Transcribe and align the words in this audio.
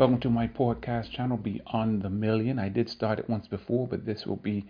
Welcome 0.00 0.20
to 0.20 0.30
my 0.30 0.46
podcast 0.46 1.10
channel, 1.10 1.36
Beyond 1.36 2.00
the 2.00 2.08
Million. 2.08 2.58
I 2.58 2.70
did 2.70 2.88
start 2.88 3.18
it 3.18 3.28
once 3.28 3.46
before, 3.46 3.86
but 3.86 4.06
this 4.06 4.24
will 4.24 4.36
be 4.36 4.64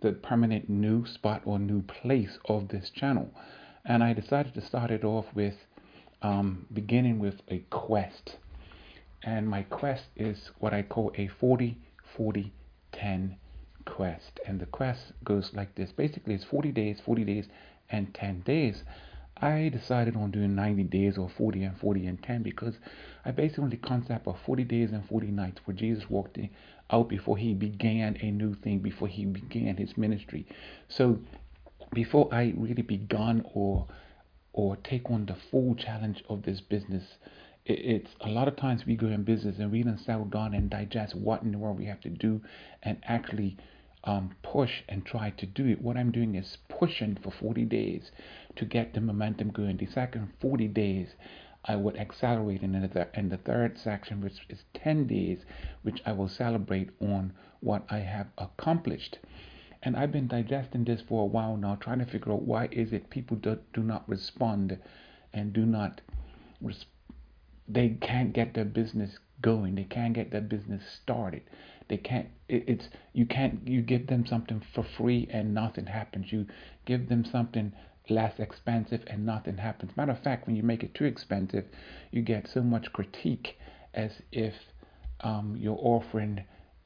the 0.00 0.12
permanent 0.12 0.70
new 0.70 1.04
spot 1.04 1.42
or 1.44 1.58
new 1.58 1.82
place 1.82 2.38
of 2.46 2.68
this 2.68 2.88
channel. 2.88 3.30
And 3.84 4.02
I 4.02 4.14
decided 4.14 4.54
to 4.54 4.62
start 4.62 4.90
it 4.90 5.04
off 5.04 5.26
with 5.34 5.56
um, 6.22 6.64
beginning 6.72 7.18
with 7.18 7.42
a 7.48 7.58
quest. 7.68 8.38
And 9.22 9.46
my 9.46 9.64
quest 9.64 10.04
is 10.16 10.50
what 10.60 10.72
I 10.72 10.80
call 10.80 11.12
a 11.14 11.26
40 11.26 11.76
40 12.16 12.50
10 12.92 13.36
quest. 13.84 14.40
And 14.46 14.58
the 14.58 14.64
quest 14.64 15.12
goes 15.22 15.50
like 15.52 15.74
this 15.74 15.92
basically, 15.92 16.32
it's 16.32 16.44
40 16.44 16.72
days, 16.72 17.00
40 17.04 17.24
days, 17.24 17.48
and 17.90 18.14
10 18.14 18.40
days. 18.46 18.82
I 19.42 19.70
decided 19.70 20.16
on 20.16 20.30
doing 20.30 20.54
90 20.54 20.84
days 20.84 21.16
or 21.16 21.30
40 21.36 21.62
and 21.62 21.78
40 21.78 22.06
and 22.06 22.22
10 22.22 22.42
because 22.42 22.74
I 23.24 23.30
based 23.30 23.58
on 23.58 23.70
the 23.70 23.76
concept 23.76 24.26
of 24.26 24.36
40 24.44 24.64
days 24.64 24.90
and 24.92 25.06
40 25.08 25.28
nights 25.28 25.60
where 25.64 25.76
Jesus 25.76 26.04
walked 26.10 26.38
out 26.90 27.08
before 27.08 27.38
he 27.38 27.54
began 27.54 28.16
a 28.20 28.30
new 28.30 28.54
thing, 28.54 28.80
before 28.80 29.08
he 29.08 29.24
began 29.24 29.76
his 29.76 29.96
ministry. 29.96 30.46
So 30.88 31.18
before 31.92 32.28
I 32.32 32.52
really 32.56 32.82
begun 32.82 33.44
or 33.54 33.88
or 34.52 34.76
take 34.76 35.08
on 35.10 35.26
the 35.26 35.36
full 35.50 35.74
challenge 35.76 36.24
of 36.28 36.42
this 36.42 36.60
business, 36.60 37.04
it's 37.64 38.10
a 38.20 38.28
lot 38.28 38.48
of 38.48 38.56
times 38.56 38.84
we 38.84 38.96
go 38.96 39.06
in 39.06 39.22
business 39.22 39.56
and 39.58 39.70
we 39.70 39.82
don't 39.82 39.98
settle 39.98 40.24
down 40.24 40.54
and 40.54 40.68
digest 40.68 41.14
what 41.14 41.42
in 41.42 41.52
the 41.52 41.58
world 41.58 41.78
we 41.78 41.86
have 41.86 42.00
to 42.00 42.08
do 42.08 42.40
and 42.82 42.98
actually 43.04 43.56
um, 44.04 44.34
push 44.42 44.82
and 44.88 45.04
try 45.04 45.30
to 45.30 45.46
do 45.46 45.66
it. 45.66 45.82
What 45.82 45.96
I'm 45.96 46.10
doing 46.10 46.34
is 46.34 46.58
pushing 46.68 47.16
for 47.22 47.30
40 47.30 47.64
days 47.64 48.10
to 48.56 48.64
get 48.64 48.94
the 48.94 49.00
momentum 49.00 49.50
going. 49.50 49.76
The 49.76 49.86
second 49.86 50.32
40 50.40 50.68
days, 50.68 51.08
I 51.64 51.76
would 51.76 51.96
accelerate, 51.96 52.62
and 52.62 52.74
in 52.74 52.82
the, 52.82 53.08
in 53.14 53.28
the 53.28 53.36
third 53.36 53.78
section, 53.78 54.22
which 54.22 54.40
is 54.48 54.64
10 54.74 55.06
days, 55.06 55.44
which 55.82 56.00
I 56.06 56.12
will 56.12 56.28
celebrate 56.28 56.90
on 57.00 57.32
what 57.60 57.84
I 57.90 57.98
have 57.98 58.28
accomplished. 58.38 59.18
And 59.82 59.96
I've 59.96 60.12
been 60.12 60.28
digesting 60.28 60.84
this 60.84 61.02
for 61.02 61.22
a 61.22 61.26
while 61.26 61.56
now, 61.56 61.74
trying 61.76 61.98
to 61.98 62.06
figure 62.06 62.32
out 62.32 62.42
why 62.42 62.68
is 62.72 62.92
it 62.92 63.10
people 63.10 63.36
do, 63.36 63.58
do 63.72 63.82
not 63.82 64.08
respond 64.08 64.78
and 65.32 65.52
do 65.52 65.64
not 65.64 66.00
res- 66.60 66.86
they 67.68 67.90
can't 68.00 68.32
get 68.32 68.54
their 68.54 68.64
business 68.64 69.18
going. 69.40 69.74
They 69.74 69.84
can't 69.84 70.12
get 70.12 70.30
their 70.30 70.40
business 70.40 70.82
started. 71.02 71.42
They 71.90 71.98
can't. 71.98 72.28
It, 72.48 72.64
it's 72.68 72.88
you 73.12 73.26
can't. 73.26 73.66
You 73.66 73.82
give 73.82 74.06
them 74.06 74.24
something 74.24 74.62
for 74.74 74.86
free 74.96 75.28
and 75.30 75.52
nothing 75.52 75.86
happens. 75.86 76.32
You 76.32 76.46
give 76.86 77.08
them 77.08 77.24
something 77.24 77.72
less 78.08 78.38
expensive 78.38 79.02
and 79.08 79.26
nothing 79.26 79.58
happens. 79.58 79.96
Matter 79.96 80.12
of 80.12 80.22
fact, 80.22 80.46
when 80.46 80.56
you 80.56 80.62
make 80.62 80.84
it 80.84 80.94
too 80.94 81.04
expensive, 81.04 81.64
you 82.12 82.22
get 82.22 82.48
so 82.48 82.62
much 82.62 82.92
critique 82.92 83.58
as 83.92 84.12
if 84.30 84.54
um, 85.20 85.56
your 85.58 85.78
offering 85.82 86.44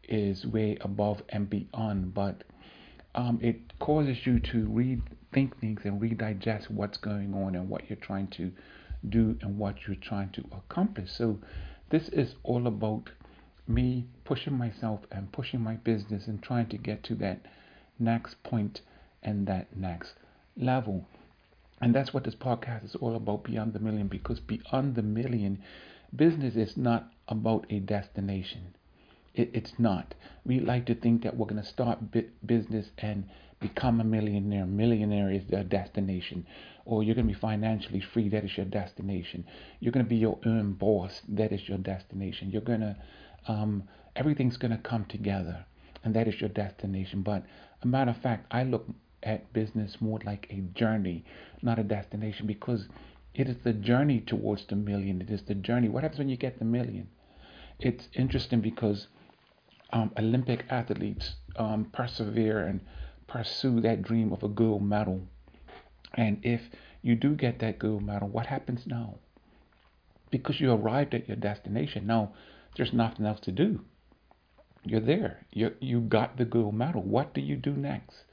is 0.09 0.47
way 0.47 0.79
above 0.81 1.23
and 1.29 1.51
beyond. 1.51 2.15
But 2.15 2.43
um, 3.15 3.39
it 3.43 3.79
causes 3.79 4.27
you 4.27 4.41
to 4.41 4.67
rethink 4.67 5.61
things 5.61 5.83
and 5.85 6.01
redigest 6.01 6.71
what's 6.71 6.97
going 6.97 7.35
on 7.35 7.55
and 7.55 7.69
what 7.69 7.91
you're 7.91 7.97
trying 7.97 8.29
to 8.29 8.51
do 9.07 9.37
and 9.43 9.59
what 9.59 9.87
you're 9.87 9.97
trying 9.97 10.31
to 10.31 10.45
accomplish. 10.53 11.11
So 11.13 11.39
this 11.91 12.09
is 12.09 12.35
all 12.43 12.67
about 12.67 13.11
me 13.67 14.07
pushing 14.25 14.57
myself 14.57 15.01
and 15.11 15.33
pushing 15.33 15.61
my 15.61 15.75
business 15.75 16.27
and 16.27 16.43
trying 16.43 16.67
to 16.69 16.77
get 16.77 17.03
to 17.05 17.15
that 17.15 17.41
next 17.99 18.43
point 18.43 18.81
and 19.23 19.47
that 19.47 19.77
next 19.77 20.15
level. 20.57 21.07
And 21.81 21.95
that's 21.95 22.15
what 22.15 22.25
this 22.25 22.35
podcast 22.35 22.85
is 22.85 22.95
all 22.97 23.17
about 23.17 23.45
beyond 23.45 23.73
the 23.73 23.79
million 23.79 24.09
because 24.09 24.41
beyond 24.41 24.95
the 24.95 25.03
million, 25.03 25.63
business 26.15 26.57
is 26.57 26.77
not 26.77 27.13
about 27.29 27.67
a 27.71 27.81
destination. 27.81 28.75
It, 29.35 29.51
it's 29.53 29.73
not. 29.79 30.15
We 30.45 30.61
like 30.61 30.87
to 30.87 30.95
think 30.95 31.23
that 31.23 31.37
we're 31.37 31.47
going 31.47 31.63
to 31.63 31.69
start 31.69 31.99
business 32.47 32.91
and 32.99 33.29
become 33.61 34.01
a 34.01 34.05
millionaire. 34.05 34.67
Millionaire 34.67 35.31
is 35.31 35.43
the 35.49 35.65
destination. 35.65 36.47
Or 36.85 37.03
you're 37.03 37.15
going 37.15 37.27
to 37.27 37.33
be 37.33 37.39
financially 37.39 38.01
free. 38.01 38.29
That 38.29 38.45
is 38.45 38.57
your 38.57 38.67
destination. 38.67 39.45
You're 39.81 39.93
going 39.93 40.05
to 40.05 40.09
be 40.09 40.17
your 40.17 40.39
own 40.45 40.75
boss. 40.75 41.23
That 41.29 41.51
is 41.51 41.69
your 41.69 41.79
destination. 41.79 42.51
You're 42.51 42.63
going 42.63 42.81
to, 42.81 42.97
um, 43.47 43.85
everything's 44.17 44.57
going 44.57 44.71
to 44.71 44.79
come 44.79 45.05
together. 45.07 45.65
And 46.03 46.15
that 46.15 46.29
is 46.29 46.41
your 46.41 46.51
destination. 46.51 47.23
But 47.23 47.45
a 47.83 47.87
matter 47.87 48.11
of 48.11 48.19
fact, 48.19 48.47
I 48.51 48.65
look 48.65 48.87
at 49.23 49.53
business 49.53 49.97
more 50.01 50.21
like 50.25 50.47
a 50.51 50.61
journey, 50.79 51.25
not 51.63 51.79
a 51.79 51.83
destination, 51.83 52.47
because 52.47 52.89
it 53.35 53.49
is 53.49 53.57
the 53.65 53.73
journey 53.73 54.21
towards 54.21 54.67
the 54.67 54.77
million. 54.77 55.21
It 55.21 55.31
is 55.31 55.43
the 55.43 55.55
journey. 55.55 55.89
What 55.89 56.03
happens 56.03 56.19
when 56.19 56.29
you 56.29 56.37
get 56.37 56.59
the 56.59 56.65
million? 56.65 57.09
It's 57.81 58.09
interesting 58.15 58.61
because 58.61 59.09
um, 59.93 60.13
Olympic 60.19 60.65
athletes 60.71 61.35
um, 61.57 61.87
persevere 61.93 62.67
and 62.67 62.81
pursue 63.27 63.81
that 63.81 64.03
dream 64.03 64.33
of 64.33 64.43
a 64.43 64.49
gold 64.49 64.83
medal. 64.83 65.23
And 66.15 66.39
if 66.43 66.61
you 67.03 67.17
do 67.17 67.35
get 67.35 67.59
that 67.61 67.79
gold 67.79 68.03
medal, 68.05 68.29
what 68.29 68.47
happens 68.47 68.87
now? 68.87 69.17
Because 70.31 70.61
you 70.61 70.73
arrived 70.73 71.15
at 71.15 71.29
your 71.29 71.37
destination. 71.37 72.07
Now, 72.07 72.33
there's 72.77 72.93
nothing 72.93 73.27
else 73.27 73.41
to 73.41 73.53
do. 73.53 73.81
You're 74.85 75.01
there. 75.01 75.47
You 75.51 75.75
you 75.81 76.01
got 76.01 76.37
the 76.37 76.45
gold 76.45 76.75
medal. 76.75 77.03
What 77.03 77.33
do 77.33 77.41
you 77.41 77.57
do 77.57 77.73
next? 77.73 78.25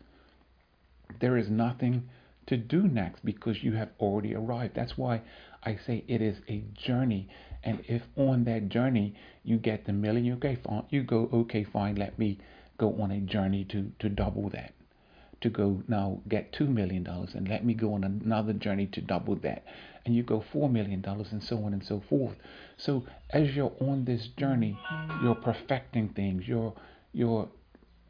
There 1.20 1.38
is 1.38 1.50
nothing 1.50 2.10
to 2.48 2.58
do 2.58 2.84
next 2.84 3.24
because 3.24 3.64
you 3.64 3.74
have 3.74 3.90
already 4.00 4.36
arrived. 4.36 4.76
That's 4.76 4.98
why 4.98 5.22
I 5.64 5.78
say 5.86 6.04
it 6.08 6.22
is 6.22 6.38
a 6.50 6.64
journey. 6.74 7.30
And 7.64 7.84
if 7.88 8.02
on 8.18 8.44
that 8.46 8.70
journey 8.70 9.16
you 9.44 9.58
get 9.58 9.86
the 9.86 9.94
million, 9.94 10.34
okay, 10.38 10.56
fine, 10.56 10.84
you 10.90 11.04
go, 11.04 11.30
okay, 11.32 11.64
fine, 11.64 11.96
let 11.96 12.18
me 12.18 12.40
go 12.78 13.00
on 13.02 13.12
a 13.12 13.20
journey 13.20 13.64
to, 13.66 13.92
to 14.00 14.10
double 14.10 14.50
that. 14.50 14.74
To 15.42 15.50
go 15.50 15.82
now 15.88 16.22
get 16.28 16.54
$2 16.54 16.68
million 16.68 17.08
and 17.08 17.48
let 17.48 17.66
me 17.66 17.74
go 17.74 17.96
on 17.96 18.04
another 18.04 18.54
journey 18.54 18.86
to 18.88 19.02
double 19.02 19.36
that. 19.38 19.66
And 20.06 20.16
you 20.16 20.22
go 20.24 20.44
$4 20.54 20.72
million 20.72 21.04
and 21.06 21.44
so 21.44 21.64
on 21.64 21.74
and 21.74 21.84
so 21.84 22.04
forth. 22.08 22.36
So 22.78 23.06
as 23.32 23.56
you're 23.56 23.74
on 23.80 24.06
this 24.06 24.28
journey, 24.38 24.78
you're 25.24 25.36
perfecting 25.36 26.10
things. 26.10 26.48
You're, 26.48 26.74
you're 27.12 27.50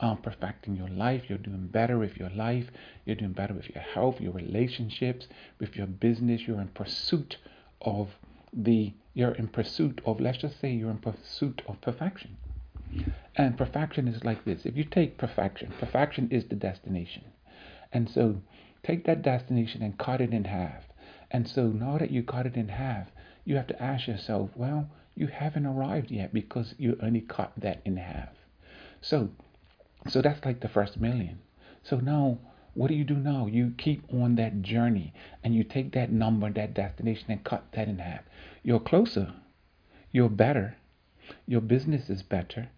um, 0.01 0.17
perfecting 0.17 0.75
your 0.75 0.89
life. 0.89 1.23
You're 1.27 1.37
doing 1.37 1.67
better 1.67 1.97
with 1.97 2.17
your 2.17 2.31
life. 2.31 2.65
You're 3.05 3.15
doing 3.15 3.33
better 3.33 3.53
with 3.53 3.69
your 3.69 3.83
health, 3.83 4.19
your 4.19 4.33
relationships, 4.33 5.27
with 5.59 5.75
your 5.75 5.87
business. 5.87 6.41
You're 6.41 6.59
in 6.59 6.69
pursuit 6.69 7.37
of 7.81 8.09
the, 8.51 8.93
you're 9.13 9.35
in 9.35 9.47
pursuit 9.47 10.01
of, 10.05 10.19
let's 10.19 10.39
just 10.39 10.59
say 10.59 10.71
you're 10.71 10.91
in 10.91 10.97
pursuit 10.97 11.61
of 11.67 11.79
perfection. 11.81 12.37
And 13.35 13.57
perfection 13.57 14.07
is 14.07 14.23
like 14.23 14.43
this. 14.45 14.65
If 14.65 14.75
you 14.75 14.83
take 14.83 15.17
perfection, 15.17 15.73
perfection 15.79 16.29
is 16.31 16.45
the 16.45 16.55
destination. 16.55 17.23
And 17.93 18.09
so 18.09 18.41
take 18.83 19.05
that 19.05 19.21
destination 19.21 19.81
and 19.81 19.97
cut 19.97 20.21
it 20.21 20.33
in 20.33 20.45
half. 20.45 20.83
And 21.29 21.47
so 21.47 21.67
now 21.67 21.97
that 21.97 22.11
you 22.11 22.23
cut 22.23 22.45
it 22.45 22.55
in 22.55 22.67
half, 22.67 23.07
you 23.45 23.55
have 23.55 23.67
to 23.67 23.81
ask 23.81 24.07
yourself, 24.07 24.49
well, 24.55 24.89
you 25.15 25.27
haven't 25.27 25.65
arrived 25.65 26.11
yet 26.11 26.33
because 26.33 26.75
you 26.77 26.97
only 27.01 27.21
cut 27.21 27.53
that 27.57 27.81
in 27.85 27.97
half. 27.97 28.29
So 29.01 29.29
so 30.09 30.21
that's 30.21 30.43
like 30.45 30.61
the 30.61 30.67
first 30.67 30.99
million. 30.99 31.39
So 31.83 31.97
now, 31.97 32.39
what 32.73 32.87
do 32.87 32.95
you 32.95 33.03
do 33.03 33.15
now? 33.15 33.45
You 33.45 33.73
keep 33.77 34.03
on 34.11 34.35
that 34.35 34.61
journey 34.61 35.13
and 35.43 35.53
you 35.53 35.63
take 35.63 35.93
that 35.93 36.11
number, 36.11 36.49
that 36.51 36.73
destination, 36.73 37.25
and 37.29 37.43
cut 37.43 37.65
that 37.73 37.87
in 37.87 37.99
half. 37.99 38.21
You're 38.63 38.79
closer. 38.79 39.33
You're 40.11 40.29
better. 40.29 40.77
Your 41.45 41.61
business 41.61 42.09
is 42.09 42.23
better. 42.23 42.69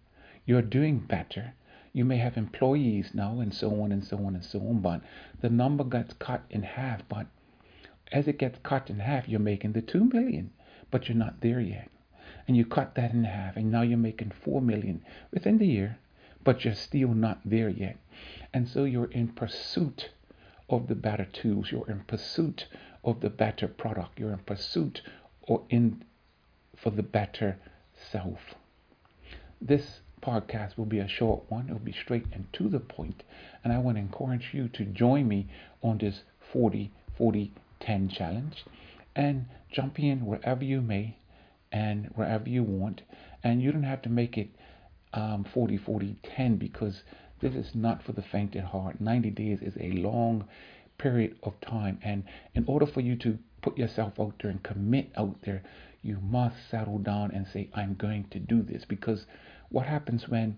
You're 0.46 0.62
doing 0.62 0.98
better. 0.98 1.54
You 1.92 2.04
may 2.04 2.18
have 2.18 2.36
employees 2.36 3.10
now, 3.14 3.40
and 3.40 3.54
so 3.54 3.82
on 3.82 3.92
and 3.92 4.04
so 4.04 4.18
on 4.18 4.34
and 4.34 4.44
so 4.44 4.60
on. 4.60 4.80
But 4.80 5.00
the 5.40 5.50
number 5.50 5.84
gets 5.84 6.14
cut 6.14 6.42
in 6.50 6.62
half. 6.62 7.08
But 7.08 7.26
as 8.12 8.28
it 8.28 8.38
gets 8.38 8.58
cut 8.62 8.90
in 8.90 9.00
half, 9.00 9.28
you're 9.28 9.40
making 9.40 9.72
the 9.72 9.82
two 9.82 10.04
million, 10.04 10.50
but 10.90 11.08
you're 11.08 11.16
not 11.16 11.40
there 11.40 11.60
yet. 11.60 11.90
And 12.46 12.56
you 12.56 12.64
cut 12.66 12.94
that 12.96 13.12
in 13.12 13.24
half, 13.24 13.56
and 13.56 13.70
now 13.70 13.82
you're 13.82 13.96
making 13.96 14.30
four 14.30 14.60
million 14.60 15.02
within 15.32 15.58
the 15.58 15.66
year 15.66 15.98
but 16.44 16.64
you're 16.64 16.74
still 16.74 17.08
not 17.08 17.40
there 17.44 17.70
yet. 17.70 17.96
And 18.52 18.68
so 18.68 18.84
you're 18.84 19.10
in 19.10 19.28
pursuit 19.28 20.10
of 20.68 20.86
the 20.86 20.94
better 20.94 21.24
tools, 21.24 21.72
you're 21.72 21.88
in 21.88 22.00
pursuit 22.00 22.66
of 23.02 23.20
the 23.20 23.30
better 23.30 23.66
product, 23.66 24.18
you're 24.20 24.32
in 24.32 24.38
pursuit 24.38 25.02
or 25.42 25.62
in 25.70 26.04
for 26.76 26.90
the 26.90 27.02
better 27.02 27.58
self. 28.10 28.54
This 29.60 30.00
podcast 30.24 30.76
will 30.76 30.86
be 30.86 30.98
a 30.98 31.08
short 31.08 31.42
one, 31.48 31.66
it'll 31.66 31.78
be 31.78 31.92
straight 31.92 32.26
and 32.32 32.46
to 32.54 32.68
the 32.68 32.80
point. 32.80 33.22
and 33.62 33.72
I 33.72 33.78
want 33.78 33.96
to 33.96 34.00
encourage 34.00 34.50
you 34.52 34.68
to 34.68 34.84
join 34.84 35.28
me 35.28 35.48
on 35.82 35.98
this 35.98 36.22
40 36.52 36.90
40 37.18 37.52
10 37.80 38.08
challenge 38.08 38.64
and 39.14 39.46
jump 39.70 39.98
in 39.98 40.24
wherever 40.24 40.64
you 40.64 40.80
may 40.80 41.16
and 41.70 42.06
wherever 42.14 42.48
you 42.48 42.62
want 42.62 43.02
and 43.42 43.60
you 43.62 43.70
don't 43.72 43.82
have 43.82 44.02
to 44.02 44.08
make 44.08 44.38
it 44.38 44.48
um, 45.12 45.44
40 45.52 45.76
40 45.76 46.16
10 46.22 46.56
because 46.56 47.02
this 47.40 47.54
is 47.54 47.74
not 47.74 48.02
for 48.02 48.12
the 48.12 48.22
faint 48.22 48.56
at 48.56 48.64
heart. 48.64 49.00
90 49.00 49.30
days 49.30 49.58
is 49.60 49.76
a 49.78 49.90
long 49.92 50.48
period 50.96 51.36
of 51.42 51.60
time, 51.60 51.98
and 52.02 52.24
in 52.54 52.64
order 52.66 52.86
for 52.86 53.00
you 53.00 53.16
to 53.16 53.38
put 53.60 53.76
yourself 53.76 54.18
out 54.18 54.34
there 54.40 54.50
and 54.50 54.62
commit 54.62 55.10
out 55.16 55.36
there, 55.42 55.62
you 56.00 56.18
must 56.20 56.56
settle 56.70 56.98
down 56.98 57.32
and 57.32 57.46
say, 57.46 57.68
I'm 57.74 57.94
going 57.94 58.28
to 58.30 58.38
do 58.38 58.62
this. 58.62 58.84
Because 58.86 59.26
what 59.70 59.86
happens 59.86 60.28
when 60.28 60.56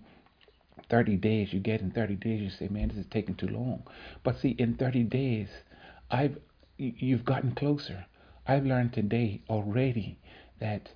30 0.89 1.17
days, 1.17 1.51
you 1.51 1.59
get 1.59 1.81
in 1.81 1.91
30 1.91 2.15
days, 2.15 2.41
you 2.41 2.49
say, 2.49 2.67
man, 2.67 2.89
this 2.89 2.97
is 2.97 3.05
taking 3.11 3.35
too 3.35 3.47
long. 3.47 3.83
But 4.23 4.39
see, 4.39 4.55
in 4.57 4.75
30 4.75 5.03
days, 5.03 5.47
I've 6.09 6.37
you've 6.77 7.25
gotten 7.25 7.55
closer. 7.55 8.05
I've 8.47 8.65
learned 8.65 8.93
today 8.93 9.41
already 9.49 10.19
that 10.59 10.89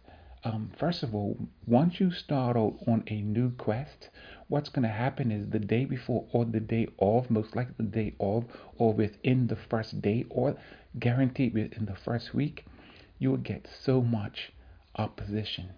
um, 0.43 0.71
first 0.79 1.03
of 1.03 1.13
all, 1.13 1.37
once 1.67 1.99
you 1.99 2.11
start 2.11 2.57
out 2.57 2.77
on 2.87 3.03
a 3.07 3.21
new 3.21 3.51
quest, 3.51 4.09
what's 4.47 4.69
going 4.69 4.83
to 4.83 4.89
happen 4.89 5.31
is 5.31 5.49
the 5.49 5.59
day 5.59 5.85
before 5.85 6.25
or 6.31 6.45
the 6.45 6.59
day 6.59 6.87
of, 6.97 7.29
most 7.29 7.55
likely 7.55 7.75
the 7.77 7.83
day 7.83 8.15
of, 8.19 8.45
or 8.77 8.93
within 8.93 9.47
the 9.47 9.55
first 9.55 10.01
day, 10.01 10.25
or 10.29 10.57
guaranteed 10.97 11.53
within 11.53 11.85
the 11.85 11.95
first 11.95 12.33
week, 12.33 12.65
you 13.19 13.29
will 13.29 13.37
get 13.37 13.67
so 13.83 14.01
much 14.01 14.51
opposition. 14.95 15.69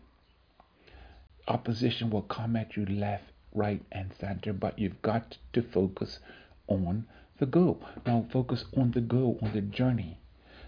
Opposition 1.47 2.09
will 2.09 2.21
come 2.21 2.55
at 2.55 2.77
you 2.77 2.85
left, 2.85 3.25
right, 3.53 3.81
and 3.91 4.13
center, 4.19 4.53
but 4.53 4.79
you've 4.79 5.01
got 5.01 5.37
to 5.53 5.61
focus 5.61 6.19
on 6.67 7.05
the 7.37 7.45
goal. 7.45 7.83
Now, 8.05 8.25
focus 8.31 8.65
on 8.77 8.91
the 8.91 9.01
goal, 9.01 9.39
on 9.41 9.51
the 9.51 9.61
journey. 9.61 10.19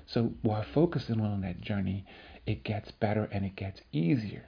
So, 0.05 0.33
while 0.41 0.63
focusing 0.63 1.21
on 1.21 1.41
that 1.41 1.61
journey, 1.61 2.05
it 2.45 2.63
gets 2.63 2.91
better 2.91 3.29
and 3.31 3.45
it 3.45 3.55
gets 3.55 3.81
easier. 3.91 4.45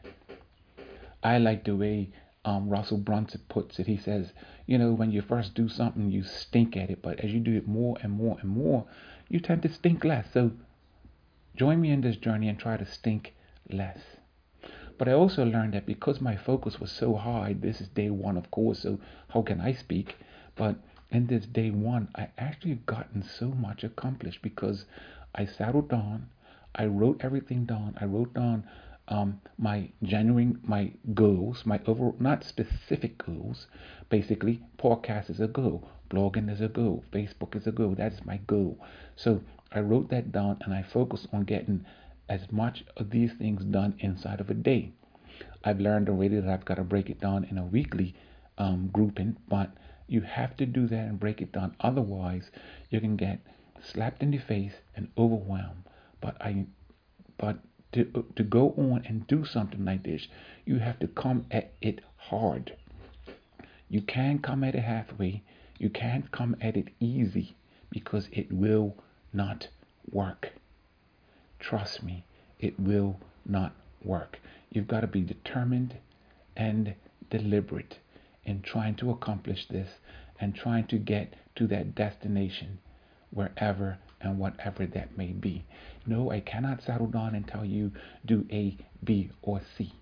I 1.23 1.37
like 1.37 1.63
the 1.63 1.75
way 1.75 2.11
um, 2.45 2.69
Russell 2.69 2.97
Brunson 2.97 3.41
puts 3.49 3.79
it. 3.79 3.87
He 3.87 3.97
says, 3.97 4.31
you 4.65 4.77
know, 4.77 4.93
when 4.93 5.11
you 5.11 5.21
first 5.21 5.53
do 5.53 5.67
something, 5.67 6.11
you 6.11 6.23
stink 6.23 6.77
at 6.77 6.89
it, 6.89 7.01
but 7.01 7.19
as 7.21 7.31
you 7.31 7.39
do 7.39 7.55
it 7.55 7.67
more 7.67 7.97
and 8.01 8.11
more 8.11 8.37
and 8.41 8.49
more, 8.49 8.85
you 9.29 9.39
tend 9.39 9.63
to 9.63 9.69
stink 9.69 10.03
less. 10.03 10.27
So 10.33 10.51
join 11.55 11.81
me 11.81 11.91
in 11.91 12.01
this 12.01 12.17
journey 12.17 12.49
and 12.49 12.59
try 12.59 12.77
to 12.77 12.85
stink 12.85 13.33
less. 13.69 13.99
But 14.97 15.07
I 15.07 15.13
also 15.13 15.45
learned 15.45 15.73
that 15.73 15.85
because 15.85 16.19
my 16.19 16.35
focus 16.35 16.79
was 16.79 16.91
so 16.91 17.15
high, 17.15 17.53
this 17.53 17.81
is 17.81 17.87
day 17.89 18.09
one, 18.09 18.37
of 18.37 18.49
course, 18.51 18.79
so 18.79 18.99
how 19.29 19.41
can 19.41 19.61
I 19.61 19.73
speak? 19.73 20.17
But 20.55 20.75
in 21.11 21.27
this 21.27 21.45
day 21.45 21.69
one, 21.69 22.09
I 22.15 22.29
actually 22.37 22.75
gotten 22.85 23.21
so 23.23 23.47
much 23.47 23.83
accomplished 23.83 24.41
because 24.41 24.85
I 25.35 25.45
settled 25.45 25.89
down, 25.89 26.29
I 26.75 26.85
wrote 26.85 27.21
everything 27.23 27.65
down. 27.65 27.95
I 27.99 28.05
wrote 28.05 28.33
down 28.33 28.63
um, 29.07 29.39
my 29.57 29.89
genuine 30.03 30.59
my 30.63 30.91
goals, 31.13 31.65
my 31.65 31.79
over 31.85 32.13
not 32.19 32.43
specific 32.43 33.17
goals. 33.17 33.67
Basically, 34.09 34.61
podcast 34.77 35.29
is 35.29 35.39
a 35.39 35.47
goal, 35.47 35.89
blogging 36.09 36.49
is 36.51 36.61
a 36.61 36.67
goal, 36.67 37.03
Facebook 37.11 37.55
is 37.55 37.67
a 37.67 37.71
goal. 37.71 37.95
That's 37.95 38.25
my 38.25 38.37
goal. 38.47 38.77
So 39.15 39.41
I 39.71 39.79
wrote 39.79 40.09
that 40.09 40.31
down 40.31 40.57
and 40.61 40.73
I 40.73 40.83
focused 40.83 41.27
on 41.31 41.43
getting 41.45 41.85
as 42.29 42.51
much 42.51 42.83
of 42.95 43.09
these 43.09 43.33
things 43.33 43.63
done 43.63 43.95
inside 43.99 44.39
of 44.39 44.49
a 44.49 44.53
day. 44.53 44.91
I've 45.63 45.79
learned 45.79 46.09
already 46.09 46.39
that 46.39 46.49
I've 46.49 46.65
got 46.65 46.75
to 46.75 46.83
break 46.83 47.09
it 47.09 47.19
down 47.19 47.43
in 47.45 47.57
a 47.57 47.65
weekly 47.65 48.15
um, 48.57 48.89
grouping, 48.91 49.37
but 49.47 49.71
you 50.07 50.21
have 50.21 50.55
to 50.57 50.65
do 50.65 50.87
that 50.87 51.07
and 51.07 51.19
break 51.19 51.41
it 51.41 51.51
down. 51.51 51.75
Otherwise, 51.79 52.51
you 52.89 52.99
can 52.99 53.15
get 53.15 53.39
slapped 53.81 54.23
in 54.23 54.31
the 54.31 54.37
face 54.37 54.73
and 54.95 55.09
overwhelmed 55.17 55.83
but 56.21 56.35
I, 56.41 56.65
but 57.37 57.59
to 57.93 58.25
to 58.35 58.43
go 58.43 58.73
on 58.77 59.03
and 59.05 59.27
do 59.27 59.45
something 59.45 59.85
like 59.85 60.03
this, 60.03 60.27
you 60.65 60.79
have 60.79 60.99
to 60.99 61.07
come 61.07 61.45
at 61.51 61.71
it 61.81 62.01
hard. 62.17 62.75
You 63.89 64.01
can't 64.01 64.41
come 64.41 64.63
at 64.63 64.75
it 64.75 64.83
halfway. 64.83 65.43
You 65.77 65.89
can't 65.89 66.31
come 66.31 66.55
at 66.59 66.75
it 66.75 66.89
easy 66.99 67.55
because 67.89 68.27
it 68.31 68.51
will 68.51 68.97
not 69.31 69.67
work. 70.11 70.53
Trust 71.59 72.03
me, 72.03 72.23
it 72.59 72.79
will 72.79 73.19
not 73.45 73.73
work. 74.03 74.39
You've 74.69 74.87
got 74.87 75.01
to 75.01 75.07
be 75.07 75.21
determined 75.21 75.95
and 76.55 76.95
deliberate 77.29 77.99
in 78.45 78.61
trying 78.61 78.95
to 78.95 79.11
accomplish 79.11 79.67
this 79.67 79.89
and 80.39 80.55
trying 80.55 80.87
to 80.87 80.97
get 80.97 81.35
to 81.55 81.67
that 81.67 81.95
destination 81.95 82.79
wherever 83.31 83.97
and 84.21 84.39
whatever 84.39 84.85
that 84.85 85.17
may 85.17 85.27
be. 85.27 85.65
No, 86.05 86.31
I 86.31 86.39
cannot 86.39 86.81
settle 86.81 87.07
down 87.07 87.35
and 87.35 87.47
tell 87.47 87.65
you 87.65 87.91
do 88.25 88.45
A, 88.51 88.77
B, 89.03 89.29
or 89.41 89.61
C. 89.77 89.93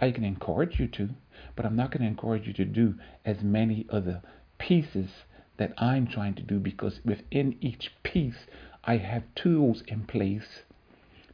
I 0.00 0.10
can 0.10 0.24
encourage 0.24 0.78
you 0.78 0.88
to, 0.88 1.10
but 1.54 1.66
I'm 1.66 1.76
not 1.76 1.90
going 1.90 2.02
to 2.02 2.08
encourage 2.08 2.46
you 2.46 2.52
to 2.54 2.64
do 2.64 2.94
as 3.24 3.42
many 3.42 3.86
other 3.90 4.22
pieces 4.58 5.10
that 5.56 5.72
I'm 5.78 6.06
trying 6.06 6.34
to 6.34 6.42
do 6.42 6.58
because 6.58 7.00
within 7.04 7.56
each 7.60 7.90
piece, 8.02 8.46
I 8.88 8.98
have 8.98 9.24
tools 9.34 9.82
in 9.88 10.04
place 10.04 10.62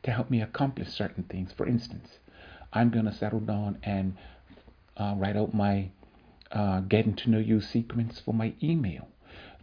to 0.02 0.10
help 0.10 0.30
me 0.30 0.40
accomplish 0.40 0.88
certain 0.88 1.24
things. 1.24 1.52
For 1.52 1.66
instance, 1.66 2.18
I'm 2.72 2.88
going 2.88 3.04
to 3.04 3.12
settle 3.12 3.40
down 3.40 3.78
and 3.82 4.16
uh, 4.96 5.14
write 5.18 5.36
out 5.36 5.52
my 5.52 5.90
uh, 6.50 6.80
getting 6.80 7.14
to 7.16 7.30
know 7.30 7.38
you 7.38 7.60
sequence 7.60 8.18
for 8.18 8.32
my 8.32 8.54
email. 8.62 9.08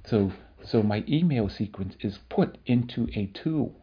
So 0.05 0.31
so 0.63 0.83
my 0.83 1.03
email 1.07 1.49
sequence 1.49 1.95
is 2.01 2.19
put 2.29 2.57
into 2.65 3.07
a 3.15 3.27
tool 3.27 3.73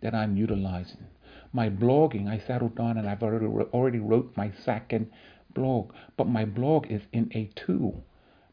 that 0.00 0.14
I'm 0.14 0.36
utilizing. 0.36 1.06
My 1.52 1.70
blogging, 1.70 2.28
I 2.28 2.38
settled 2.38 2.76
down 2.76 2.98
and 2.98 3.08
I've 3.08 3.22
already 3.22 3.46
already 3.46 3.98
wrote 3.98 4.36
my 4.36 4.52
second 4.52 5.10
blog, 5.54 5.92
but 6.16 6.28
my 6.28 6.44
blog 6.44 6.86
is 6.90 7.02
in 7.12 7.30
a 7.34 7.50
tool 7.56 8.04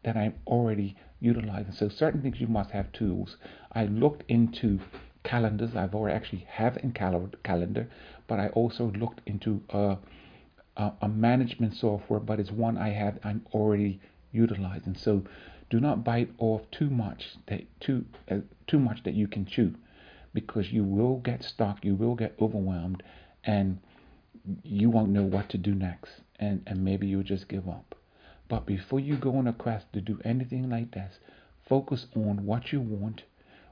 that 0.07 0.15
I'm 0.15 0.35
already 0.47 0.95
utilizing. 1.19 1.73
So 1.73 1.89
certain 1.89 2.21
things 2.21 2.39
you 2.39 2.47
must 2.47 2.71
have 2.71 2.93
tools. 2.93 3.35
I 3.73 3.83
looked 3.85 4.23
into 4.29 4.79
calendars. 5.23 5.75
I've 5.75 5.93
already 5.93 6.15
actually 6.15 6.45
have 6.47 6.77
in 6.77 6.93
calendar, 6.93 7.89
but 8.29 8.39
I 8.39 8.47
also 8.59 8.93
looked 8.97 9.19
into 9.25 9.61
a, 9.69 9.97
a, 10.77 10.91
a 11.01 11.09
management 11.09 11.75
software, 11.75 12.21
but 12.21 12.39
it's 12.39 12.51
one 12.51 12.77
I 12.77 12.91
have 12.91 13.19
I'm 13.21 13.45
already 13.51 13.99
utilizing. 14.31 14.95
So 14.95 15.23
do 15.69 15.81
not 15.81 16.05
bite 16.05 16.31
off 16.37 16.61
too 16.71 16.89
much 16.89 17.35
that 17.47 17.63
too 17.81 18.05
uh, 18.31 18.37
too 18.65 18.79
much 18.79 19.03
that 19.03 19.13
you 19.13 19.27
can 19.27 19.45
chew, 19.45 19.75
because 20.33 20.71
you 20.71 20.85
will 20.85 21.17
get 21.17 21.43
stuck, 21.43 21.83
you 21.83 21.95
will 21.95 22.15
get 22.15 22.33
overwhelmed, 22.39 23.03
and 23.43 23.79
you 24.63 24.89
won't 24.89 25.09
know 25.09 25.23
what 25.23 25.49
to 25.49 25.57
do 25.57 25.75
next, 25.75 26.11
and 26.39 26.63
and 26.65 26.85
maybe 26.85 27.07
you'll 27.07 27.23
just 27.23 27.49
give 27.49 27.67
up. 27.67 27.96
But 28.49 28.65
before 28.65 28.99
you 28.99 29.17
go 29.17 29.35
on 29.37 29.47
a 29.47 29.53
quest 29.53 29.91
to 29.93 30.01
do 30.01 30.19
anything 30.23 30.69
like 30.69 30.91
this, 30.91 31.19
focus 31.67 32.07
on 32.15 32.45
what 32.45 32.71
you 32.71 32.79
want, 32.79 33.23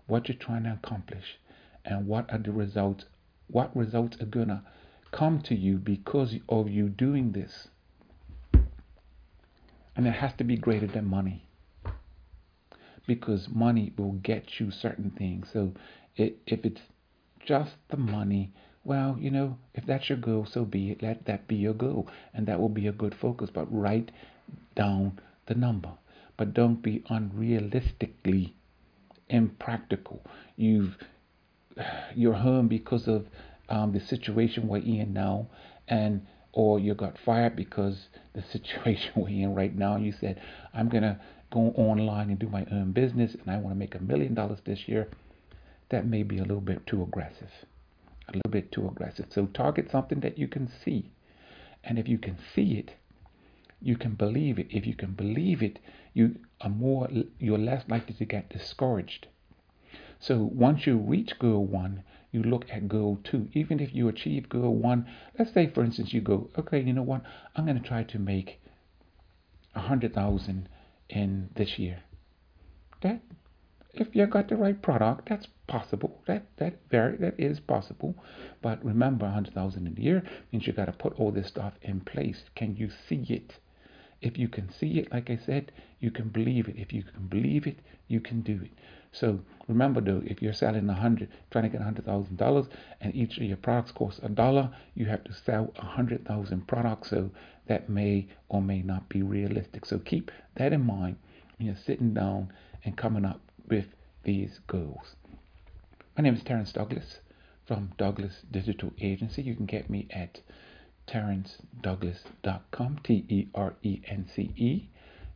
what 0.07 0.27
you're 0.27 0.37
trying 0.37 0.63
to 0.63 0.73
accomplish, 0.73 1.37
and 1.85 2.07
what 2.07 2.31
are 2.31 2.39
the 2.39 2.51
results. 2.51 3.05
What 3.47 3.75
results 3.75 4.17
are 4.21 4.25
gonna 4.25 4.63
come 5.11 5.41
to 5.43 5.55
you 5.55 5.77
because 5.77 6.35
of 6.49 6.69
you 6.69 6.89
doing 6.89 7.31
this. 7.31 7.67
And 9.95 10.05
it 10.07 10.15
has 10.15 10.33
to 10.37 10.43
be 10.43 10.57
greater 10.57 10.87
than 10.87 11.05
money 11.05 11.45
because 13.07 13.47
money 13.47 13.93
will 13.97 14.13
get 14.13 14.59
you 14.59 14.71
certain 14.71 15.11
things. 15.11 15.47
So 15.53 15.73
it, 16.17 16.39
if 16.47 16.65
it's 16.65 16.81
just 17.45 17.71
the 17.89 17.97
money, 17.97 18.51
well, 18.83 19.17
you 19.19 19.31
know, 19.31 19.57
if 19.73 19.85
that's 19.85 20.09
your 20.09 20.17
goal, 20.17 20.45
so 20.45 20.65
be 20.65 20.91
it. 20.91 21.01
Let 21.01 21.25
that 21.25 21.47
be 21.47 21.55
your 21.55 21.73
goal, 21.73 22.07
and 22.33 22.47
that 22.47 22.59
will 22.59 22.69
be 22.69 22.87
a 22.87 22.91
good 22.91 23.15
focus. 23.15 23.49
But 23.53 23.71
write 23.71 24.11
down 24.75 25.19
the 25.47 25.55
number. 25.55 25.91
But 26.37 26.53
don't 26.53 26.81
be 26.81 27.03
unrealistically 27.09 28.53
impractical. 29.29 30.21
You've 30.55 30.95
you're 32.15 32.33
home 32.33 32.67
because 32.67 33.07
of 33.07 33.25
um, 33.69 33.91
the 33.91 33.99
situation 33.99 34.67
we're 34.67 34.77
in 34.77 35.13
now, 35.13 35.47
and 35.87 36.25
or 36.53 36.79
you 36.79 36.93
got 36.93 37.17
fired 37.25 37.55
because 37.55 38.07
the 38.33 38.43
situation 38.51 39.11
we're 39.15 39.29
in 39.29 39.53
right 39.55 39.75
now. 39.75 39.97
You 39.97 40.13
said, 40.19 40.41
I'm 40.73 40.89
gonna 40.89 41.19
go 41.51 41.73
online 41.77 42.29
and 42.29 42.39
do 42.39 42.49
my 42.49 42.65
own 42.71 42.91
business 42.91 43.33
and 43.33 43.49
I 43.49 43.57
want 43.57 43.75
to 43.75 43.79
make 43.79 43.95
a 43.95 43.99
million 43.99 44.33
dollars 44.33 44.59
this 44.65 44.87
year, 44.87 45.07
that 45.89 46.05
may 46.05 46.23
be 46.23 46.37
a 46.37 46.41
little 46.41 46.61
bit 46.61 46.85
too 46.87 47.01
aggressive. 47.03 47.49
A 48.27 48.31
little 48.31 48.51
bit 48.51 48.71
too 48.71 48.87
aggressive. 48.87 49.27
So 49.29 49.45
target 49.47 49.89
something 49.91 50.19
that 50.21 50.37
you 50.37 50.47
can 50.47 50.69
see. 50.83 51.11
And 51.83 51.99
if 51.99 52.07
you 52.07 52.17
can 52.17 52.37
see 52.55 52.73
it, 52.73 52.91
you 53.85 53.95
can 53.95 54.15
believe 54.15 54.57
it. 54.57 54.65
If 54.71 54.87
you 54.87 54.95
can 54.95 55.11
believe 55.11 55.61
it, 55.61 55.77
you 56.11 56.37
are 56.59 56.71
more 56.71 57.07
you're 57.37 57.59
less 57.59 57.83
likely 57.87 58.15
to 58.15 58.25
get 58.25 58.49
discouraged. 58.49 59.27
So 60.19 60.43
once 60.43 60.87
you 60.87 60.97
reach 60.97 61.37
goal 61.37 61.67
one, 61.67 62.01
you 62.31 62.41
look 62.41 62.65
at 62.71 62.87
goal 62.87 63.19
two. 63.23 63.47
Even 63.53 63.79
if 63.79 63.93
you 63.93 64.07
achieve 64.07 64.49
goal 64.49 64.73
one, 64.73 65.05
let's 65.37 65.53
say 65.53 65.67
for 65.67 65.83
instance 65.83 66.13
you 66.13 66.21
go, 66.21 66.49
okay, 66.57 66.81
you 66.81 66.93
know 66.93 67.03
what, 67.03 67.21
I'm 67.55 67.67
gonna 67.67 67.79
try 67.79 68.01
to 68.01 68.17
make 68.17 68.59
a 69.75 69.81
hundred 69.81 70.15
thousand 70.15 70.67
in 71.07 71.49
this 71.55 71.77
year. 71.77 71.99
That 73.01 73.21
if 73.93 74.15
you've 74.15 74.31
got 74.31 74.47
the 74.47 74.55
right 74.55 74.81
product, 74.81 75.29
that's 75.29 75.47
possible. 75.67 76.23
That 76.25 76.47
that 76.57 76.79
very 76.89 77.17
that 77.17 77.39
is 77.39 77.59
possible. 77.59 78.15
But 78.63 78.83
remember, 78.83 79.27
a 79.27 79.31
hundred 79.31 79.53
thousand 79.53 79.85
in 79.85 79.95
a 79.95 80.01
year 80.01 80.23
means 80.51 80.65
you 80.65 80.73
got 80.73 80.85
to 80.85 80.91
put 80.91 81.19
all 81.19 81.31
this 81.31 81.49
stuff 81.49 81.73
in 81.83 82.01
place. 82.01 82.45
Can 82.55 82.75
you 82.75 82.89
see 83.07 83.23
it? 83.29 83.59
If 84.25 84.39
you 84.39 84.47
can 84.47 84.71
see 84.71 84.97
it, 84.97 85.11
like 85.11 85.29
I 85.29 85.37
said, 85.37 85.71
you 85.99 86.09
can 86.09 86.29
believe 86.29 86.67
it. 86.67 86.77
If 86.77 86.91
you 86.91 87.03
can 87.03 87.27
believe 87.27 87.67
it, 87.67 87.77
you 88.07 88.19
can 88.19 88.41
do 88.41 88.59
it. 88.63 88.71
So 89.11 89.39
remember 89.67 90.01
though, 90.01 90.23
if 90.25 90.41
you're 90.41 90.51
selling 90.51 90.89
a 90.89 90.95
hundred, 90.95 91.29
trying 91.51 91.65
to 91.65 91.69
get 91.69 91.81
a 91.81 91.83
hundred 91.83 92.05
thousand 92.05 92.37
dollars, 92.37 92.65
and 93.01 93.13
each 93.13 93.37
of 93.37 93.43
your 93.43 93.57
products 93.57 93.91
costs 93.91 94.19
a 94.23 94.29
dollar, 94.29 94.71
you 94.95 95.05
have 95.05 95.23
to 95.25 95.31
sell 95.31 95.71
a 95.77 95.85
hundred 95.85 96.25
thousand 96.25 96.67
products. 96.67 97.11
So 97.11 97.29
that 97.67 97.87
may 97.87 98.27
or 98.49 98.63
may 98.63 98.81
not 98.81 99.09
be 99.09 99.21
realistic. 99.21 99.85
So 99.85 99.99
keep 99.99 100.31
that 100.55 100.73
in 100.73 100.83
mind 100.83 101.17
when 101.59 101.67
you're 101.67 101.75
sitting 101.75 102.15
down 102.15 102.51
and 102.83 102.97
coming 102.97 103.25
up 103.25 103.41
with 103.67 103.85
these 104.23 104.59
goals. 104.65 105.15
My 106.17 106.23
name 106.23 106.33
is 106.33 106.43
Terence 106.43 106.73
Douglas 106.73 107.19
from 107.67 107.91
Douglas 107.99 108.41
Digital 108.49 108.91
Agency. 108.99 109.43
You 109.43 109.53
can 109.53 109.67
get 109.67 109.87
me 109.87 110.07
at 110.09 110.41
terencedouglas.com, 111.07 112.99
T 113.03 113.25
E 113.27 113.47
R 113.53 113.75
E 113.83 114.01
N 114.07 114.27
C 114.33 114.51
E 114.55 114.89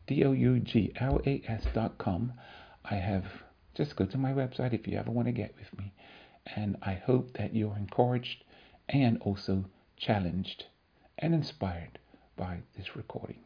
D 0.06 0.24
O 0.24 0.32
U 0.32 0.60
G 0.60 0.92
L 0.96 1.20
A 1.26 1.42
S.com. 1.46 2.32
I 2.84 2.94
have 2.94 3.24
just 3.74 3.96
go 3.96 4.04
to 4.06 4.18
my 4.18 4.32
website 4.32 4.72
if 4.72 4.86
you 4.86 4.98
ever 4.98 5.10
want 5.10 5.26
to 5.26 5.32
get 5.32 5.54
with 5.56 5.78
me. 5.78 5.92
And 6.56 6.76
I 6.82 6.94
hope 6.94 7.36
that 7.38 7.54
you're 7.54 7.76
encouraged 7.76 8.44
and 8.88 9.18
also 9.22 9.64
challenged 9.96 10.64
and 11.18 11.34
inspired 11.34 11.98
by 12.36 12.60
this 12.76 12.96
recording. 12.96 13.40